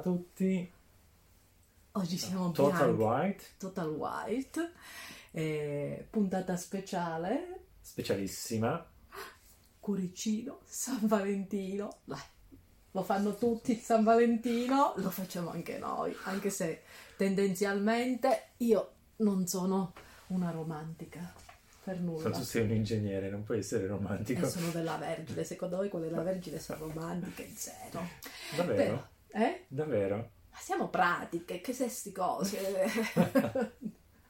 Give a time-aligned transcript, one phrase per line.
[0.00, 0.72] Ciao a tutti.
[1.92, 3.02] Oggi siamo Total bianchi.
[3.02, 4.72] White, Total White.
[5.32, 7.64] Eh, puntata speciale.
[7.82, 8.82] specialissima.
[9.78, 11.98] Cuoricino, San Valentino.
[12.04, 12.18] Dai,
[12.92, 16.82] lo fanno tutti il San Valentino, lo facciamo anche noi, anche se
[17.18, 19.92] tendenzialmente io non sono
[20.28, 21.30] una romantica
[21.84, 22.30] per Ma nulla.
[22.30, 24.46] tu sei un ingegnere, non puoi essere romantico.
[24.46, 27.48] E sono della Vergine, secondo voi quelle della Vergine sono romantiche?
[27.54, 28.00] Zero.
[28.56, 28.74] Davvero?
[28.76, 29.64] Però, eh?
[29.68, 30.16] Davvero?
[30.50, 32.86] Ma siamo pratiche, che se sti cose.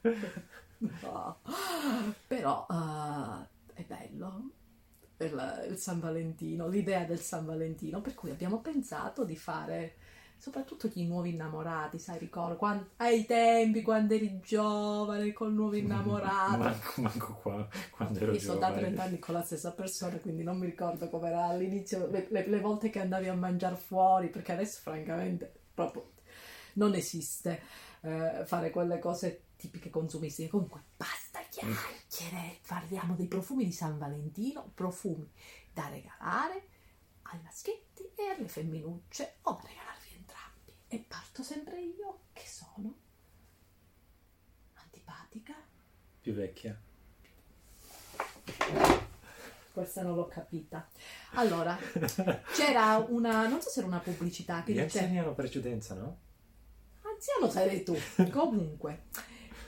[0.81, 1.37] No.
[2.25, 4.49] Però eh, è bello
[5.17, 9.95] il, il San Valentino, l'idea del San Valentino, per cui abbiamo pensato di fare
[10.41, 16.57] soprattutto gli nuovi innamorati, sai, ricordo quan- ai tempi quando eri giovane col nuovo innamorato.
[16.57, 18.81] Manco, manco qua, quando ero Io sono da giovane.
[18.87, 22.59] 30 anni con la stessa persona, quindi non mi ricordo com'era all'inizio, le, le- le
[22.59, 26.13] volte che andavi a mangiare fuori, perché adesso francamente proprio
[26.73, 27.61] non esiste
[28.01, 30.49] eh, fare quelle cose tipiche consumistiche.
[30.49, 35.29] Comunque, basta chiacchiere, parliamo dei profumi di San Valentino, profumi
[35.71, 36.65] da regalare
[37.23, 39.90] ai maschietti e alle femminucce o da entrambi.
[40.93, 42.93] E parto sempre io, che sono
[44.73, 45.55] antipatica.
[46.19, 46.77] Più vecchia.
[49.71, 50.89] Questa non l'ho capita.
[51.35, 51.77] Allora,
[52.53, 56.17] c'era una, non so se era una pubblicità che Gli dice anziani hanno precedenza, no?
[57.03, 57.95] anziano sei tu.
[58.29, 59.03] Comunque,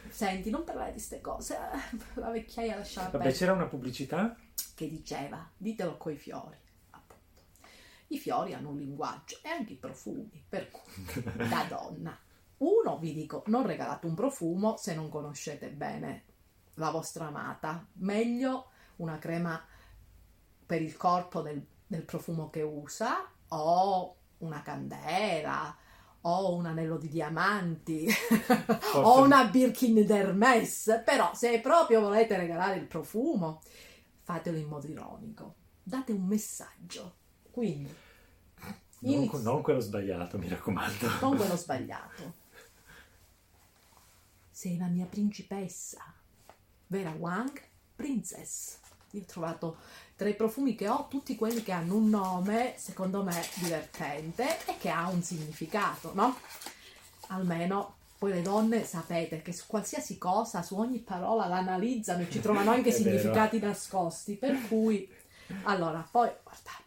[0.09, 1.57] senti, non parlare di queste cose,
[2.15, 4.35] la vecchiaia lasciava Vabbè, c'era una pubblicità?
[4.75, 6.57] Che diceva, ditelo coi fiori.
[8.07, 12.17] I fiori hanno un linguaggio e anche i profumi, per cui, da donna.
[12.57, 16.23] Uno, vi dico, non regalate un profumo se non conoscete bene
[16.75, 17.85] la vostra amata.
[17.93, 18.67] Meglio
[18.97, 19.61] una crema
[20.65, 25.75] per il corpo del, del profumo che usa o una candela
[26.25, 28.07] o un anello di diamanti
[28.95, 31.01] o una Birkin d'Hermes.
[31.03, 33.61] Però se proprio volete regalare il profumo,
[34.21, 35.55] fatelo in modo ironico.
[35.83, 37.15] Date un messaggio.
[37.51, 37.93] Quindi,
[39.03, 41.07] Non, inizio- non quello sbagliato, mi raccomando.
[41.21, 42.33] non quello sbagliato.
[44.49, 45.99] Sei la mia principessa.
[46.87, 47.59] Vera Wang,
[47.95, 48.77] princess.
[49.11, 49.77] Io ho trovato
[50.15, 54.77] tra i profumi che ho tutti quelli che hanno un nome, secondo me, divertente e
[54.77, 56.37] che ha un significato, no?
[57.27, 62.39] Almeno poi le donne sapete che su qualsiasi cosa, su ogni parola l'analizzano e ci
[62.39, 63.03] trovano anche È vero.
[63.19, 64.35] significati nascosti.
[64.35, 65.07] Per cui,
[65.63, 66.82] allora, poi guardate,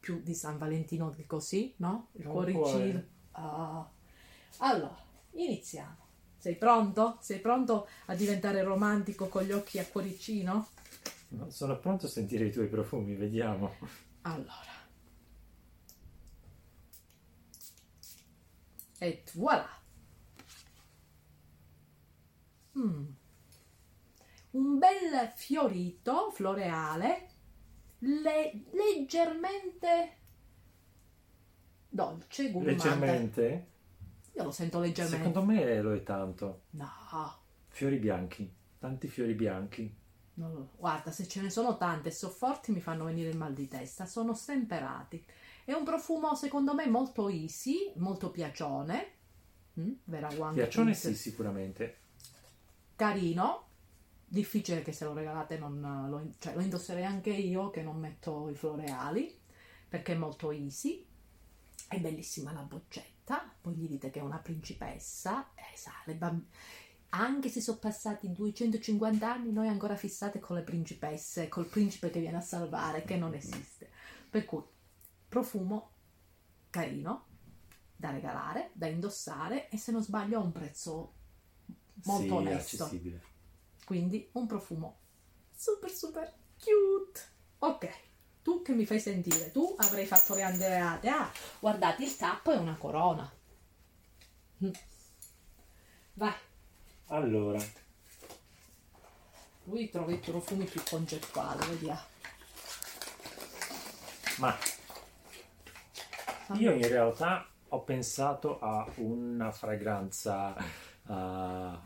[0.00, 2.08] più di San Valentino di così, no?
[2.12, 3.04] Il cuoricino.
[3.32, 3.88] Ah.
[4.58, 4.96] Allora,
[5.32, 6.08] iniziamo.
[6.38, 7.18] Sei pronto?
[7.20, 10.68] Sei pronto a diventare romantico con gli occhi a cuoricino?
[11.28, 13.74] No, sono pronto a sentire i tuoi profumi, vediamo.
[14.22, 14.78] Allora.
[18.98, 19.68] E voilà.
[22.78, 23.04] Mm.
[24.50, 27.29] Un bel fiorito floreale,
[28.00, 30.16] le- leggermente
[31.88, 32.76] dolce, gourmand.
[32.76, 33.66] Leggermente?
[34.34, 35.24] Io lo sento leggermente.
[35.24, 36.62] Secondo me lo è tanto.
[36.70, 36.88] No,
[37.68, 39.96] Fiori bianchi, tanti fiori bianchi.
[40.34, 43.36] non lo- guarda, se ce ne sono tante e so forti mi fanno venire il
[43.36, 45.22] mal di testa, sono stemperati.
[45.64, 49.12] È un profumo secondo me molto easy, molto piacione.
[49.78, 49.92] Mm?
[50.04, 51.96] Vera Wang Piaccione sì, sicuramente.
[52.96, 53.68] Carino,
[54.30, 58.48] difficile che se lo regalate non lo, cioè, lo indosserei anche io che non metto
[58.48, 59.36] i floreali
[59.88, 61.04] perché è molto easy.
[61.88, 66.46] È bellissima la boccetta, poi gli dite che è una principessa, eh, sa, le bamb-
[67.10, 72.20] anche se sono passati 250 anni, noi ancora fissate con le principesse, col principe che
[72.20, 73.90] viene a salvare, che non esiste.
[74.30, 74.62] Per cui,
[75.28, 75.90] profumo
[76.70, 77.26] carino,
[77.96, 81.14] da regalare, da indossare e se non sbaglio ha un prezzo
[82.04, 82.84] molto sì, onesto.
[82.84, 83.29] accessibile.
[83.90, 85.00] Quindi un profumo
[85.52, 86.32] super super
[86.62, 87.20] cute.
[87.58, 87.88] Ok,
[88.40, 89.50] tu che mi fai sentire?
[89.50, 91.08] Tu avrei fatto le andreate.
[91.08, 91.28] Ah,
[91.58, 93.28] guardate, il tappo è una corona.
[94.62, 94.70] Mm.
[96.14, 96.34] Vai,
[97.08, 97.60] Allora,
[99.64, 102.00] lui trova i profumi più concettuali, vediamo.
[104.38, 104.56] ma
[106.54, 110.56] io in realtà ho pensato a una fragranza
[111.08, 111.78] eh,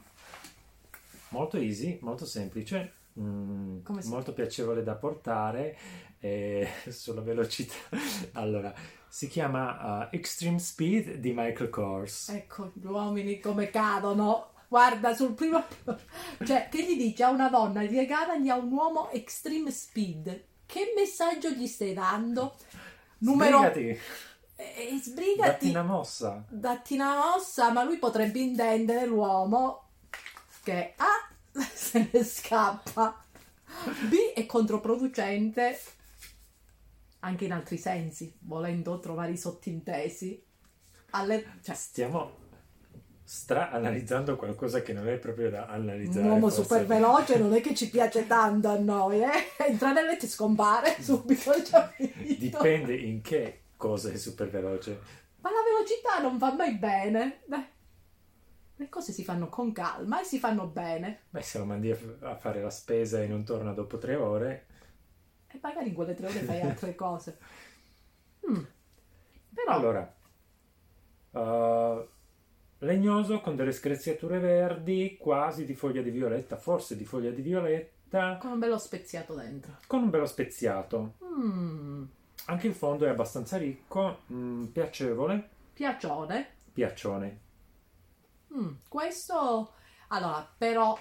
[1.34, 5.76] molto easy, molto semplice, mm, Come si- molto piacevole da portare
[6.20, 7.75] e sulla velocità.
[8.34, 8.72] Allora,
[9.08, 12.28] si chiama eh, Extreme Speed di Michael Kors.
[12.28, 14.52] Ecco, gli uomini come cadono.
[14.69, 15.62] Guarda, sul primo...
[16.44, 20.44] Cioè, che gli dice a una donna, regalagli a un uomo extreme speed.
[20.66, 22.54] Che messaggio gli stai dando?
[23.19, 23.58] Numero...
[23.58, 23.98] Sbrigati.
[24.56, 24.64] E,
[24.94, 25.50] e sbrigati.
[25.50, 26.44] Datti una mossa.
[26.48, 29.83] Datti una mossa, ma lui potrebbe intendere l'uomo
[30.64, 33.22] che A se ne scappa,
[34.08, 35.78] B è controproducente
[37.20, 40.43] anche in altri sensi, volendo trovare i sottintesi.
[41.11, 42.43] Alle, cioè, Stiamo
[43.22, 46.26] stra analizzando qualcosa che non è proprio da analizzare.
[46.26, 49.64] un uomo super veloce non è che ci piace tanto a noi, eh?
[49.67, 51.93] Entra nel letto e scompare subito.
[52.38, 54.99] Dipende in che cosa è super veloce.
[55.40, 57.40] Ma la velocità non va mai bene.
[57.46, 57.64] Dai.
[58.76, 61.23] Le cose si fanno con calma e si fanno bene.
[61.31, 64.67] Beh, se lo mandi a, fare la spesa e non torna dopo tre ore,
[65.47, 67.38] E magari in quelle tre ore fai altre cose.
[68.50, 68.62] Mm.
[69.55, 70.12] Però Allora,
[71.31, 72.09] uh,
[72.79, 78.37] legnoso con delle screziature verdi, quasi di foglia di violetta, forse di foglia di violetta,
[78.38, 79.79] con un bello speziato dentro.
[79.87, 81.15] con un bello speziato.
[81.25, 82.05] Mm.
[82.47, 86.49] Anche il fondo è abbastanza ricco, mm, piacevole, Piacione.
[86.73, 87.41] piaccione,
[88.56, 88.75] Mm.
[88.89, 89.73] Questo,
[90.09, 90.97] allora, però,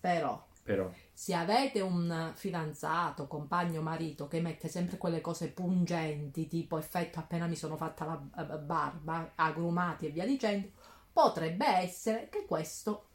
[0.00, 0.90] però, però.
[1.12, 7.46] se avete un fidanzato, compagno, marito che mette sempre quelle cose pungenti, tipo effetto appena
[7.46, 8.16] mi sono fatta la
[8.58, 10.68] barba, agrumati e via dicendo,
[11.12, 13.08] potrebbe essere che questo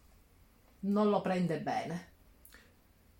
[0.81, 2.09] non lo prende bene.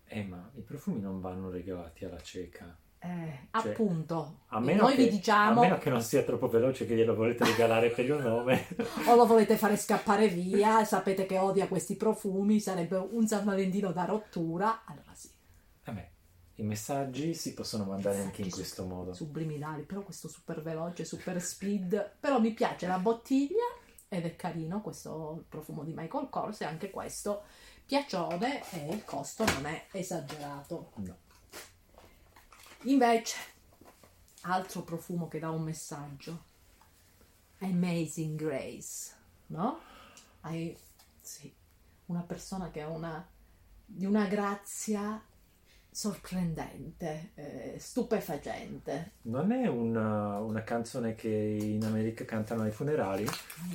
[0.04, 2.76] Eh, ma i profumi non vanno regalati alla cieca.
[3.04, 6.48] Eh, Cioè, appunto, A meno, noi che, vi diciamo, a meno che non sia troppo
[6.48, 8.68] veloce che glielo volete regalare per il nome.
[9.08, 13.90] o lo volete fare scappare via, sapete che odia questi profumi, sarebbe un San Valentino
[13.92, 15.28] da rottura, allora sì.
[15.84, 16.08] Vabbè,
[16.56, 19.12] i messaggi si possono mandare anche in questo modo.
[19.12, 23.64] subliminali, però questo super veloce, super speed, però mi piace la bottiglia
[24.08, 27.42] ed è carino questo profumo di Michael Kors e anche questo
[27.84, 30.92] piacione e il costo non è esagerato.
[30.96, 31.16] No.
[32.84, 33.36] Invece,
[34.42, 36.44] altro profumo che dà un messaggio,
[37.60, 39.14] Amazing Grace,
[39.46, 39.78] no?
[40.40, 40.76] Hai,
[41.20, 41.52] sì,
[42.06, 43.24] una persona che ha una,
[43.84, 45.22] di una grazia
[45.92, 49.12] sorprendente, eh, stupefacente.
[49.22, 53.26] Non è una, una canzone che in America cantano ai funerali?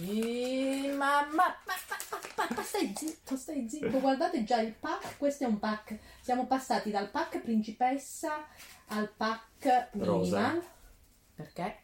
[0.01, 5.17] Eh, ma, ma, ma, ma, ma- ma stai zitto, stai zitto, guardate già il pack,
[5.17, 8.45] questo è un pack, siamo passati dal pack principessa
[8.87, 10.39] al pack Rosa.
[10.39, 10.63] minimal,
[11.35, 11.77] perché?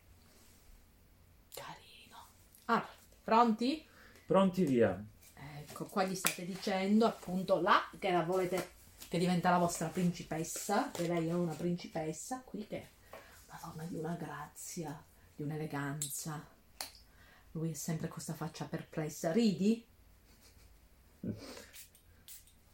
[1.54, 2.18] Carino.
[2.66, 2.88] Ah,
[3.24, 3.86] pronti?
[4.26, 5.04] Pronti via.
[5.60, 8.72] Ecco, qua gli state dicendo appunto là che la volete,
[9.14, 12.90] che diventa la vostra principessa, che lei è una principessa, qui che è
[13.46, 15.06] una donna di una grazia,
[15.36, 16.44] di un'eleganza.
[17.52, 19.32] Lui è sempre con questa faccia perplessa.
[19.32, 19.86] Ridi?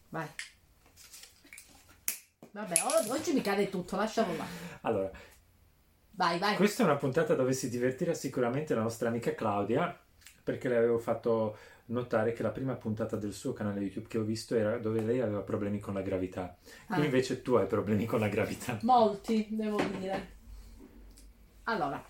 [0.08, 0.30] Vai.
[2.52, 4.46] Vabbè, oggi mi cade tutto, lascialo là.
[4.84, 5.12] Allora,
[6.12, 6.56] Vai, vai.
[6.56, 9.94] questa è una puntata dove si divertirà sicuramente la nostra amica Claudia,
[10.42, 11.58] perché le avevo fatto
[11.90, 15.20] notare che la prima puntata del suo canale YouTube che ho visto era dove lei
[15.22, 16.58] aveva problemi con la gravità.
[16.88, 17.04] Qui Ah.
[17.04, 18.80] invece tu hai problemi con la gravità.
[18.82, 20.38] Molti, devo dire.
[21.64, 22.04] Allora,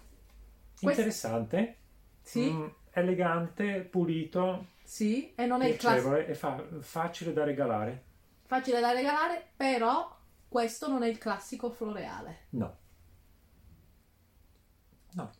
[0.81, 1.75] Interessante,
[2.21, 6.15] sì, mm, elegante, pulito, sì, e non è il classico.
[6.15, 8.03] e fa- facile da regalare.
[8.45, 12.45] facile da regalare, però questo non è il classico floreale.
[12.51, 12.77] No.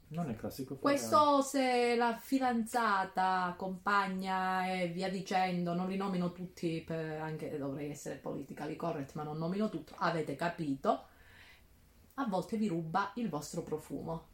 [0.10, 0.76] No, non è classico.
[0.78, 7.92] Questo se la fidanzata, compagna e via dicendo, non li nomino tutti, per- anche dovrei
[7.92, 11.06] essere politically correct, ma non nomino tutto, avete capito,
[12.16, 14.28] a volte vi ruba il vostro profumo.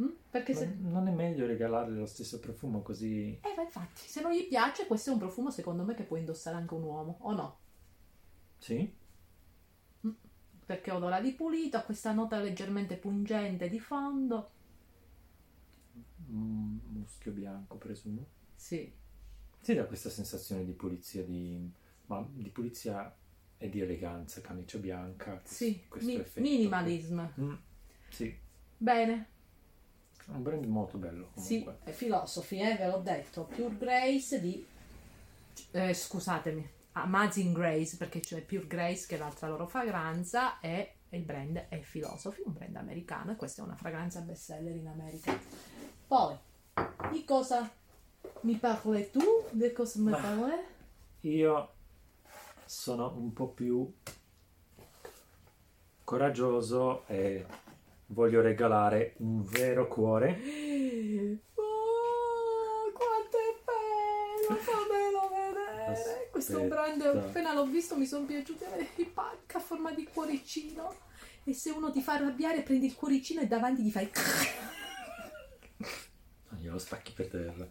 [0.00, 0.10] Mm?
[0.30, 0.74] Perché se...
[0.78, 3.38] Non è meglio regalarle lo stesso profumo così...
[3.42, 6.16] Eh, ma infatti, se non gli piace, questo è un profumo secondo me che può
[6.16, 7.58] indossare anche un uomo, o no?
[8.58, 9.00] Sì?
[10.72, 14.50] Perché odora di pulito, ha questa nota leggermente pungente di fondo.
[16.30, 18.26] Mm, muschio bianco, presumo.
[18.56, 18.92] Sì,
[19.60, 21.70] Sì, dà questa sensazione di pulizia, di...
[22.06, 23.14] ma di pulizia
[23.56, 25.40] e di eleganza, camicia bianca.
[25.44, 26.40] sì, questo mi- effetto.
[26.40, 27.22] minimalism.
[27.40, 27.54] Mm,
[28.10, 28.36] sì,
[28.78, 29.26] Bene,
[30.26, 31.78] è un brand molto bello sì, comunque.
[31.84, 33.44] è Philosophy, eh, ve l'ho detto.
[33.44, 34.64] Pure Grace di...
[35.72, 41.22] eh, scusatemi, Amazing Grace, perché c'è Pure Grace che è l'altra loro fragranza e il
[41.22, 45.38] brand è Philosophy, un brand americano e questa è una fragranza bestseller in America.
[46.06, 46.36] Poi,
[47.10, 47.70] di cosa
[48.40, 49.20] mi parli tu?
[49.50, 50.52] Di cosa mi parli?
[51.20, 51.72] Io
[52.64, 53.90] sono un po' più
[56.04, 57.46] coraggioso e
[58.06, 60.40] voglio regalare un vero cuore.
[61.54, 64.81] Oh, quanto è bello!
[65.92, 66.28] Fammelo vedere!
[66.30, 66.74] Questo Aspetta.
[66.74, 68.64] brand, appena l'ho visto, mi sono piaciuti
[68.96, 70.94] i pack a forma di cuoricino.
[71.44, 74.10] E se uno ti fa arrabbiare, prendi il cuoricino e davanti gli fai.
[76.58, 77.66] Glielo spacchi per terra.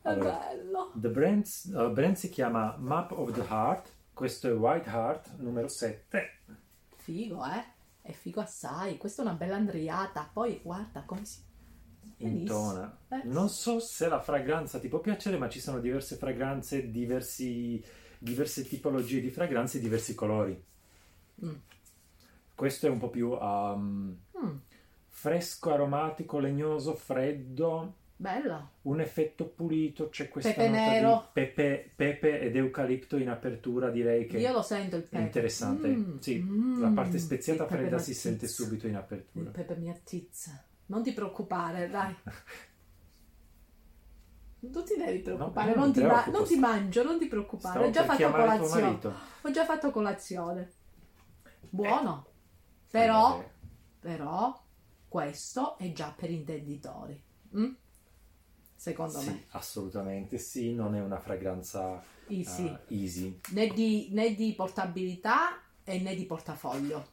[0.00, 0.92] È Allora, bello.
[0.94, 3.90] The brand, uh, brand si chiama Map of the Heart.
[4.14, 6.38] Questo è White Heart numero 7.
[6.96, 7.64] Figo, eh?
[8.00, 8.96] È figo assai.
[8.96, 10.28] Questa è una bella andriata.
[10.32, 11.40] Poi guarda come si.
[12.18, 12.96] Intona.
[13.08, 13.22] Eh.
[13.24, 17.82] Non so se la fragranza ti può piacere, ma ci sono diverse fragranze, diversi,
[18.18, 20.62] diverse tipologie di fragranze diversi colori.
[21.44, 21.54] Mm.
[22.54, 24.56] Questo è un po' più um, Mm,
[25.08, 28.68] fresco, aromatico, legnoso, freddo, bella.
[28.82, 31.16] un effetto pulito, c'è questa Pepe nota nero.
[31.18, 35.22] di pepe, pepe ed eucalipto in apertura, direi che Io lo sento il è pepe.
[35.22, 35.88] interessante.
[35.88, 39.50] Mm, sì, mm, la parte speziata il fredda si sente subito in Il apertura.
[39.50, 40.64] pepe mi attizza.
[40.86, 42.14] Non ti preoccupare, dai.
[44.64, 47.72] Non ti devi preoccupare, No, non non, ti ma- non ti mangio, non ti preoccupare.
[47.74, 48.98] Stavo Ho già fatto colazione.
[49.42, 50.72] Ho già fatto colazione.
[51.68, 52.26] Buono.
[52.88, 53.50] Però, Vabbè.
[53.98, 54.62] però,
[55.08, 57.20] questo è già per intenditori.
[57.56, 57.72] Mm?
[58.76, 59.44] Secondo Sì, me.
[59.50, 62.68] assolutamente sì, non è una fragranza Easy.
[62.68, 63.40] ah, easy.
[63.50, 67.04] Né, di, né di portabilità e né di portafoglio.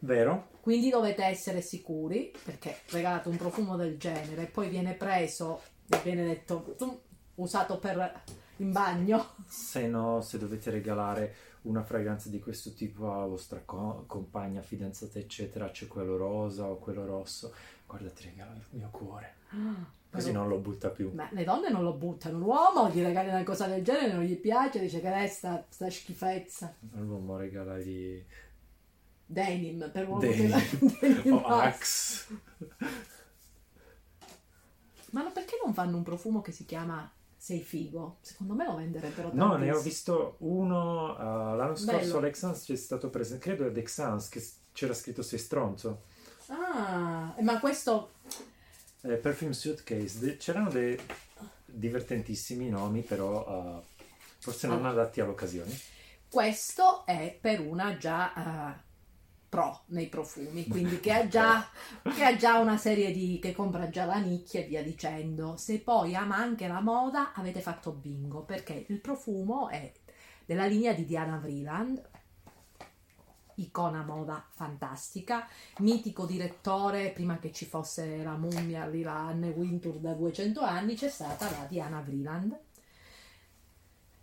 [0.00, 0.50] Vero?
[0.62, 5.98] Quindi dovete essere sicuri perché regalate un profumo del genere e poi viene preso e
[6.04, 7.00] viene detto "Tu,
[7.34, 8.22] usato per
[8.58, 9.26] in bagno.
[9.44, 15.18] Se no, se dovete regalare una fragranza di questo tipo alla vostra co- compagna, fidanzata,
[15.18, 17.52] eccetera, c'è quello rosa o quello rosso,
[17.84, 19.34] guarda, ti regalo il mio cuore.
[20.12, 21.10] Così non lo butta più.
[21.12, 24.36] Ma le donne non lo buttano, l'uomo gli regali una cosa del genere, non gli
[24.38, 26.72] piace, dice che resta sta schifezza.
[26.94, 28.24] All'uomo regalargli
[29.32, 30.50] Denim per uomo Denim.
[30.58, 31.62] che denim o basta.
[31.64, 32.26] Axe.
[35.10, 38.18] Ma perché non fanno un profumo che si chiama Sei figo?
[38.20, 39.82] Secondo me lo venderebbero No, ne ho tantissimo.
[39.82, 45.22] visto uno uh, l'anno scorso all'Exans c'è stato presente, credo ad Exans che c'era scritto
[45.22, 46.02] sei stronzo.
[46.46, 48.12] Ah, ma questo
[49.02, 50.98] Eh, Perfume Suitcase, De- c'erano dei
[51.64, 53.82] divertentissimi nomi, però uh,
[54.38, 54.90] forse non Ah.
[54.90, 55.76] adatti all'occasione.
[56.30, 58.32] Questo è per una già
[58.76, 58.80] eh,
[59.52, 61.68] pro nei profumi, quindi che ha, già,
[62.02, 65.58] che ha già una serie di che compra già la nicchia e via dicendo.
[65.58, 69.92] Se poi ama anche la moda, avete fatto bingo, perché il profumo è
[70.46, 72.02] della linea di Diana Vreeland,
[73.56, 75.46] icona moda fantastica,
[75.80, 80.94] mitico direttore, prima che ci fosse la mummia lì, la Anne Wintour da 200 anni,
[80.94, 82.58] c'è stata la Diana Vreeland.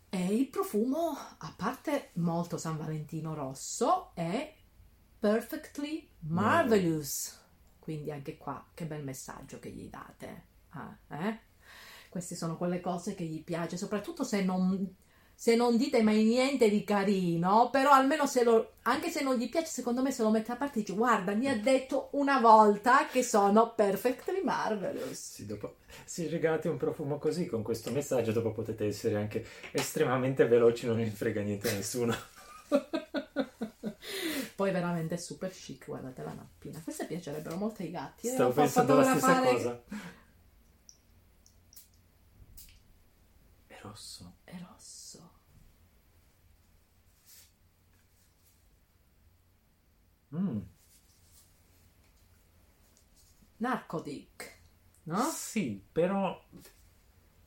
[0.10, 4.58] E il profumo, a parte molto San Valentino rosso, è
[5.20, 7.38] perfectly marvelous.
[7.80, 10.44] Quindi anche qua, che bel messaggio che gli date.
[10.70, 11.40] Ah, eh?
[12.10, 14.96] Queste sono quelle cose che gli piace, soprattutto se non,
[15.36, 19.50] se non dite mai niente di carino, però almeno se lo, anche se non gli
[19.50, 22.40] piace, secondo me se lo mette a parte e dice guarda, mi ha detto una
[22.40, 25.34] volta che sono perfectly marvelous.
[25.34, 30.48] Sì, dopo, se regalate un profumo così con questo messaggio, dopo potete essere anche estremamente
[30.48, 32.16] veloci, non ne frega niente a nessuno.
[34.56, 36.80] Poi veramente è super chic, guardate la nappina.
[36.82, 38.28] Queste piacerebbero molto ai gatti.
[38.28, 39.84] Io Stavo pensando la stessa cosa.
[43.68, 44.36] È rosso.
[44.44, 45.38] È rosso.
[50.36, 50.60] Mm.
[53.58, 54.62] Narcotic,
[55.04, 55.24] no?
[55.32, 56.42] Sì, però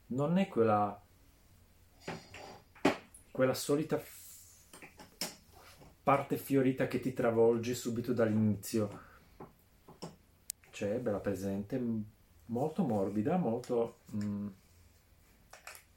[0.07, 1.01] non è quella
[3.31, 3.99] quella solita
[6.03, 9.01] parte fiorita che ti travolge subito dall'inizio.
[10.71, 11.81] C'è, bella presente,
[12.47, 14.49] molto morbida, molto mm,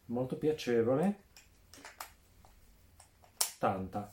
[0.05, 1.23] molto piacevole.
[3.59, 4.09] Tanta.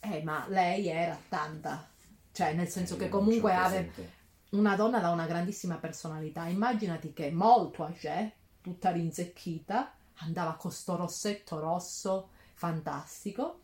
[0.00, 1.88] Eh, ma lei era tanta.
[2.32, 4.12] Cioè, nel senso Eh, che comunque ce l'ho ave- presente.
[4.50, 6.46] una donna da una grandissima personalità.
[6.48, 13.61] Immaginati che molto âgée, tutta rinzecchita, andava con sto rossetto rosso fantastico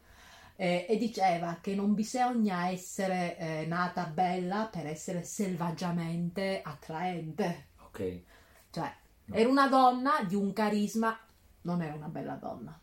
[0.60, 7.68] eh, e diceva che non bisogna essere eh, nata bella per essere selvaggiamente attraente.
[7.84, 8.22] Ok.
[8.70, 8.92] Cioè,
[9.28, 9.34] No.
[9.36, 11.16] era una donna di un carisma,
[11.62, 12.80] non era una bella donna,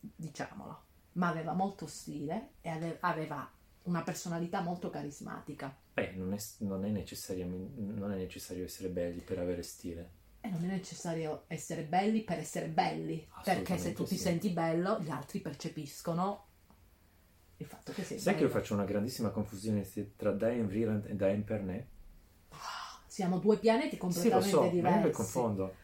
[0.00, 0.82] diciamolo,
[1.12, 3.48] ma aveva molto stile e ave- aveva
[3.84, 5.74] una personalità molto carismatica.
[5.94, 10.10] Beh, non è, non è non è necessario essere belli per avere stile.
[10.40, 14.22] E non è necessario essere belli per essere belli, perché se tu ti sì.
[14.22, 16.45] senti bello, gli altri percepiscono
[17.58, 19.86] il fatto che sei Sai che io faccio una grandissima confusione
[20.16, 21.86] tra Diane Vreeland e Diane Pernay?
[23.06, 25.02] Siamo due pianeti Sì, lo completamente so, ma io diversi.
[25.04, 25.74] le confondo.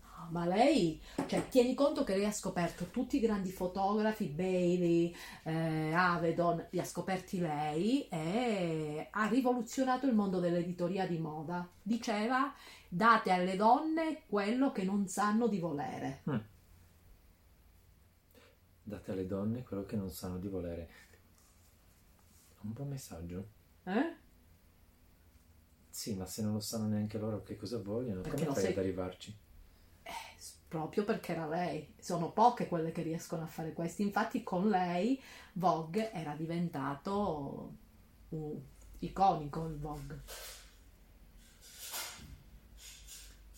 [0.00, 5.14] No, ma lei, cioè, tieni conto che lei ha scoperto tutti i grandi fotografi, Bailey,
[5.44, 11.68] eh, Avedon, li ha scoperti lei e ha rivoluzionato il mondo dell'editoria di moda.
[11.82, 12.54] Diceva,
[12.88, 16.22] date alle donne quello che non sanno di volere.
[16.30, 16.36] Mm.
[18.84, 20.88] Date alle donne quello che non sanno di volere.
[22.62, 23.48] Un buon messaggio.
[23.84, 24.16] Eh?
[25.90, 28.72] Sì, ma se non lo sanno neanche loro che cosa vogliono, Perché come fai sai-
[28.72, 29.36] ad arrivarci?
[30.72, 31.92] proprio perché era lei.
[31.98, 34.00] Sono poche quelle che riescono a fare questo.
[34.00, 35.20] Infatti, con lei
[35.52, 37.74] Vogue era diventato
[38.30, 38.62] uh,
[39.00, 40.22] iconico il Vogue.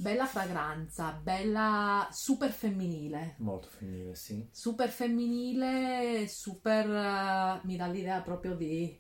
[0.07, 3.37] Bella fragranza, bella super femminile.
[3.37, 4.45] Molto femminile, sì.
[4.51, 6.89] Super femminile, super.
[6.89, 8.99] eh, mi dà l'idea proprio di.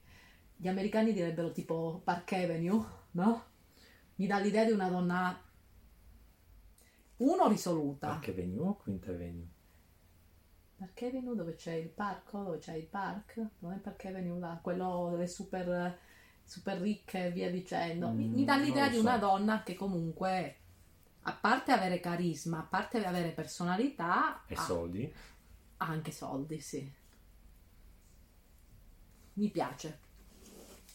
[0.57, 3.45] Gli americani direbbero tipo Park Avenue, no?
[4.17, 5.41] Mi dà l'idea di una donna.
[7.19, 8.13] Uno risoluta.
[8.13, 9.49] Anche Venue o Quinta Avenue?
[10.77, 14.59] Park Avenue dove c'è il parco, dove c'è il park, non è Park Avenue là,
[14.63, 15.99] quello delle super,
[16.45, 18.13] super ricche e via dicendo.
[18.13, 19.19] Mi, mi dà Mm, l'idea lo di una so.
[19.19, 20.64] donna che comunque,
[21.27, 25.13] a parte avere carisma, a parte avere personalità, E soldi?
[25.79, 26.93] ha anche soldi, sì.
[29.35, 29.99] Mi piace.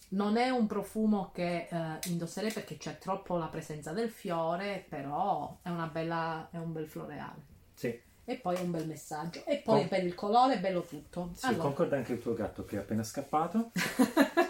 [0.10, 5.60] Non è un profumo che eh, indosserei perché c'è troppo la presenza del fiore, però
[5.62, 7.46] è una bella, è un bel floreale.
[7.74, 8.02] Sì.
[8.26, 9.44] E poi è un bel messaggio.
[9.46, 11.32] E poi Con- per il colore è bello tutto.
[11.34, 13.72] Sì, Allora, concorda anche il tuo gatto che è appena scappato.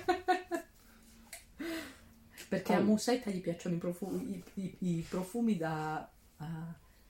[2.50, 2.80] perché a.
[2.82, 6.10] Musetta gli piacciono i profumi, i, i- i profumi da
[6.42, 6.46] eh,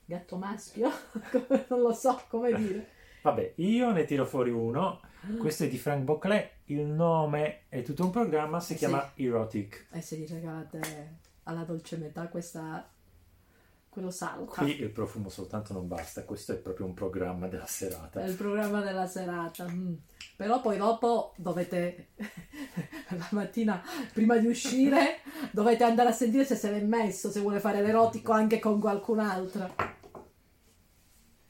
[0.04, 0.90] gatto maschio.
[1.68, 2.88] Non lo so come dire.
[3.22, 5.00] Vabbè, io ne tiro fuori uno.
[5.38, 6.50] Questo è di Frank Boclet.
[6.66, 8.78] Il nome è tutto un programma, si Sì.
[8.78, 9.88] chiama Erotic.
[9.92, 12.88] E se gli regalate alla dolce metà questa,
[13.90, 14.62] quello salta.
[14.62, 18.22] Qui il profumo soltanto non basta, questo è proprio un programma della serata.
[18.22, 19.68] È il programma della serata.
[19.68, 19.94] mm.
[20.36, 22.10] Però poi dopo dovete,
[23.10, 23.82] la mattina
[24.14, 25.18] prima di uscire,
[25.52, 29.18] dovete andare a sentire se se l'è messo, se vuole fare l'erotico anche con qualcun
[29.18, 29.74] altro.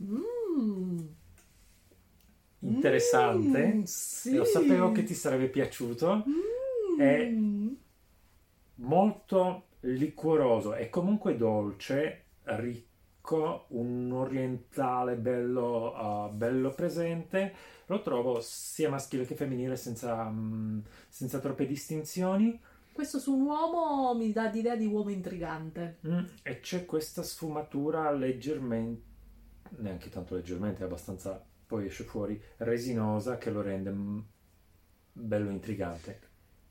[0.02, 0.98] Mm.
[2.60, 3.66] Interessante.
[3.74, 4.34] Mm, sì.
[4.34, 6.24] Lo sapevo che ti sarebbe piaciuto.
[6.98, 7.72] È Mm.
[8.76, 12.24] molto liquoroso e comunque dolce,
[12.56, 17.54] ricco, un orientale bello, uh, bello presente.
[17.86, 22.60] Lo trovo sia maschile che femminile senza, mm, senza troppe distinzioni.
[22.92, 25.98] Questo su un uomo mi dà l'idea di uomo intrigante.
[26.06, 29.02] Mm, e c'è questa sfumatura leggermente,
[29.78, 34.18] neanche tanto leggermente, abbastanza, poi esce fuori, resinosa che lo rende mm,
[35.12, 36.29] bello intrigante.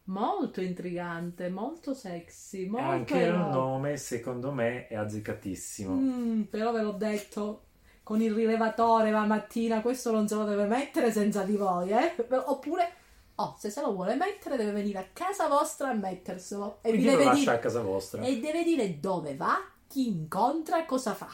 [0.10, 5.94] Molto intrigante, molto sexy, molto anche il nome, secondo me, è azzeccatissimo.
[5.94, 7.66] Mm, però ve l'ho detto,
[8.02, 12.16] con il rilevatore la mattina, questo non se lo deve mettere senza di voi, eh?
[12.28, 12.92] Oppure,
[13.36, 16.80] oh, se se lo vuole mettere deve venire a casa vostra a metterselo.
[16.82, 18.22] E, Quindi lo deve lascia dire, a casa vostra.
[18.24, 21.30] e deve dire dove va, chi incontra e cosa fa.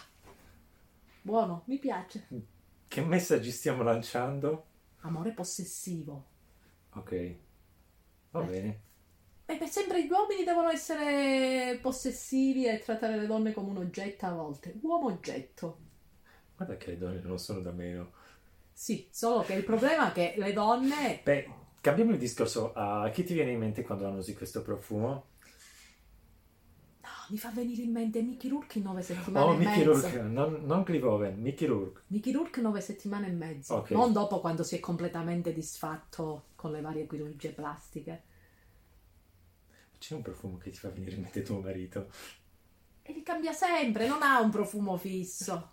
[1.21, 2.27] Buono, mi piace.
[2.89, 4.65] Che messaggi stiamo lanciando?
[4.99, 6.25] Amore possessivo.
[6.95, 7.35] Ok,
[8.39, 8.47] va Eh.
[8.47, 8.79] bene.
[9.47, 14.25] E beh, sempre gli uomini devono essere possessivi e trattare le donne come un oggetto
[14.25, 14.73] a volte.
[14.81, 15.77] Uomo oggetto.
[16.55, 18.11] Guarda che le donne non sono da meno.
[18.71, 22.73] Sì, solo che il problema è che le donne Beh, cambiamo il discorso.
[22.73, 25.25] A chi ti viene in mente quando usi questo profumo?
[27.29, 29.91] Mi fa venire in mente Mickey Rourke in nove settimane Oh, e Mickey mezzo.
[29.91, 32.01] Rourke, non, non Clivoven, Mickey Rourke.
[32.07, 33.75] Mickey Rourke nove settimane e mezzo.
[33.75, 33.91] Ok.
[33.91, 38.23] Non dopo quando si è completamente disfatto con le varie chirurgie plastiche.
[39.97, 42.09] C'è un profumo che ti fa venire in mente tuo marito.
[43.01, 45.71] E li cambia sempre, non ha un profumo fisso.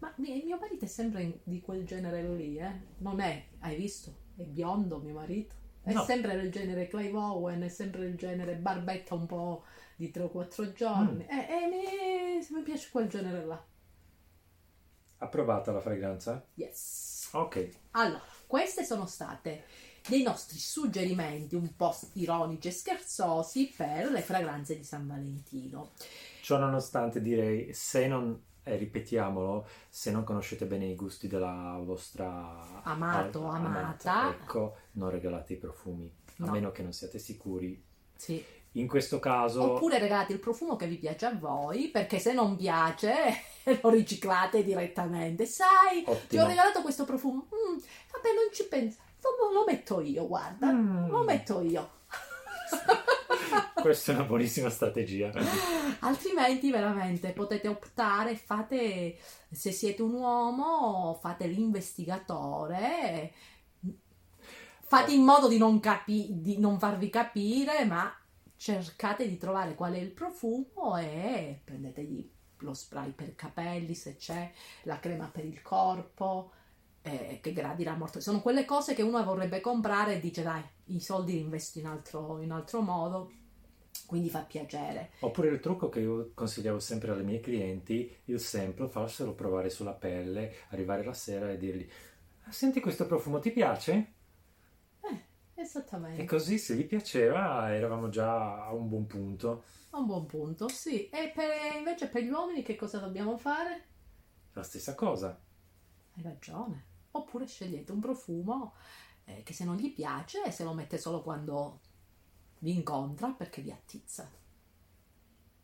[0.00, 2.72] Ma mi- mio marito è sempre di quel genere lì, eh?
[2.98, 4.12] Non è, hai visto?
[4.36, 5.54] È biondo mio marito.
[5.82, 6.02] È No.
[6.04, 9.64] sempre del genere Clive Owen, è sempre del genere barbetta un po'
[9.96, 11.24] di 3 o 4 giorni.
[11.24, 11.28] Mm.
[11.30, 13.64] E, e mi, mi piace quel genere là.
[15.18, 16.44] Approvata la fragranza?
[16.54, 17.28] Yes.
[17.32, 17.68] Ok.
[17.92, 19.64] Allora, queste sono state
[20.06, 25.92] dei nostri suggerimenti un po' ironici e scherzosi per le fragranze di San Valentino.
[26.42, 32.82] Ciò nonostante direi, se non, e ripetiamolo, se non conoscete bene i gusti della vostra
[32.82, 34.28] Amato, al- amata.
[34.30, 36.50] ecco, non regalate i profumi, a No.
[36.52, 37.82] meno che non siate sicuri.
[38.14, 38.44] Sì.
[38.76, 42.56] In questo caso, Oppure regalate il profumo che vi piace a voi, perché se non
[42.56, 43.14] piace
[43.82, 45.46] lo riciclate direttamente.
[45.46, 46.46] Sai, ti ho ottimo.
[46.46, 47.46] regalato questo profumo.
[47.54, 48.98] Mm, vabbè, non ci penso.
[49.20, 50.72] Lo, lo metto io, guarda.
[50.72, 51.08] Mm.
[51.08, 51.90] Lo metto io.
[53.80, 55.30] Questa è una buonissima strategia.
[56.00, 59.16] Altrimenti veramente potete optare, fate,
[59.50, 63.32] se siete un uomo, fate l'investigatore,
[64.82, 68.12] fate in modo di non, capi- di non farvi capire, ma
[68.64, 74.50] cercate di trovare qual è il profumo e prendetegli lo spray per capelli se c'è,
[74.84, 76.50] la crema per il corpo,
[77.02, 78.20] eh, che gradirà molto.
[78.20, 81.84] Sono quelle cose che uno vorrebbe comprare e dice dai, i soldi li investo in
[81.84, 83.30] altro, in altro modo,
[84.06, 85.10] quindi fa piacere.
[85.20, 89.92] Oppure il trucco che io consigliavo sempre alle mie clienti, il sample, farselo provare sulla
[89.92, 91.86] pelle, arrivare la sera e dirgli
[92.48, 94.12] senti questo profumo, ti piace?
[95.54, 96.22] Esattamente.
[96.22, 99.64] E così se gli piaceva eravamo già a un buon punto.
[99.90, 101.08] A un buon punto, sì.
[101.08, 103.84] E per, invece per gli uomini che cosa dobbiamo fare?
[104.52, 105.38] La stessa cosa.
[106.16, 106.92] Hai ragione.
[107.12, 108.74] Oppure scegliete un profumo
[109.24, 111.80] eh, che se non gli piace se lo mette solo quando
[112.58, 114.28] vi incontra perché vi attizza.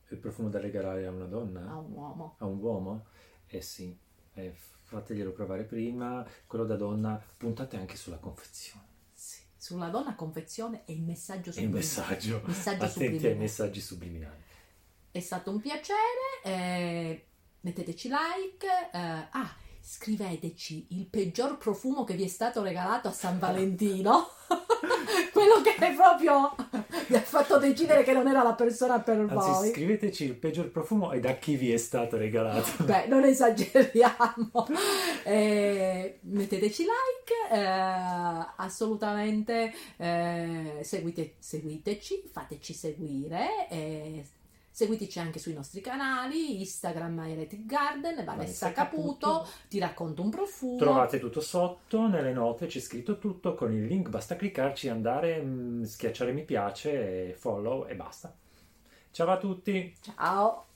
[0.08, 1.68] Il profumo da regalare a una donna?
[1.68, 2.34] A un uomo.
[2.38, 3.06] A un uomo?
[3.46, 3.96] Eh sì.
[4.34, 6.24] Eh, fateglielo provare prima.
[6.46, 8.89] Quello da donna, puntate anche sulla confezione
[9.60, 11.84] sulla donna confezione e il messaggio subliminale.
[11.84, 13.32] Il messaggio, messaggio attenti subliminale.
[13.32, 14.42] ai messaggi subliminali.
[15.10, 15.98] È stato un piacere,
[16.44, 17.26] eh,
[17.60, 23.38] metteteci like, eh, ah, scriveteci il peggior profumo che vi è stato regalato a San
[23.38, 24.28] Valentino.
[25.32, 26.54] Quello che è proprio
[27.08, 29.70] vi ha fatto decidere che non era la persona per Anzi, voi.
[29.70, 32.70] Scriveteci il peggior profumo e da chi vi è stato regalato.
[32.84, 34.66] Beh, non esageriamo.
[35.24, 43.68] Eh, metteteci like, eh, assolutamente eh, seguite, seguiteci, fateci seguire.
[43.68, 44.24] Eh,
[44.80, 50.78] Seguiteci anche sui nostri canali, Instagram Heretic Garden, Vanessa, Caputo, Caputo, ti racconto un profumo.
[50.78, 55.82] Trovate tutto sotto, nelle note c'è scritto tutto, con il link basta cliccarci, andare, mm,
[55.82, 58.34] schiacciare mi piace, follow e basta.
[59.10, 59.94] Ciao a tutti!
[60.00, 60.69] Ciao!